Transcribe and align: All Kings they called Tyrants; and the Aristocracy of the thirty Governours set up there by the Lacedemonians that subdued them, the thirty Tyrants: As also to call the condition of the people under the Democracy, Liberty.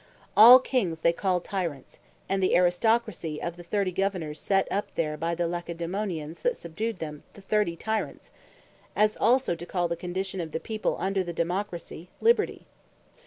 All 0.35 0.57
Kings 0.57 1.01
they 1.01 1.13
called 1.13 1.43
Tyrants; 1.45 1.99
and 2.27 2.41
the 2.41 2.55
Aristocracy 2.55 3.39
of 3.39 3.55
the 3.55 3.61
thirty 3.61 3.91
Governours 3.91 4.39
set 4.39 4.67
up 4.71 4.95
there 4.95 5.15
by 5.15 5.35
the 5.35 5.45
Lacedemonians 5.47 6.41
that 6.41 6.57
subdued 6.57 6.97
them, 6.97 7.21
the 7.35 7.41
thirty 7.41 7.75
Tyrants: 7.75 8.31
As 8.95 9.15
also 9.15 9.53
to 9.53 9.65
call 9.67 9.87
the 9.87 9.95
condition 9.95 10.41
of 10.41 10.53
the 10.53 10.59
people 10.59 10.97
under 10.99 11.23
the 11.23 11.33
Democracy, 11.33 12.09
Liberty. 12.19 12.65